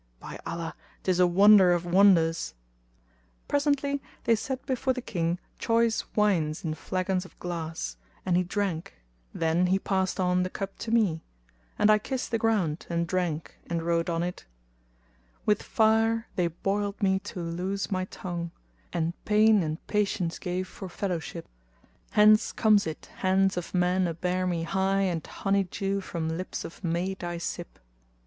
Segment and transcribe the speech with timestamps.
[0.19, 0.73] By Allah,
[1.03, 2.55] 'tis a wonder of wonders!"
[3.47, 8.95] Presently they set before the King choice wines in flagons of glass and he drank:
[9.31, 11.21] then he passed on the cup to me;
[11.77, 14.43] and I kissed the ground and drank and wrote on it:—
[15.45, 20.67] With fire they boiled me to loose my tongue,[FN#243] * And pain and patience gave
[20.67, 21.47] for fellowship:
[22.13, 26.65] Hence comes it hands of men upbear me high * And honey dew from lips
[26.65, 27.77] of maid I sip!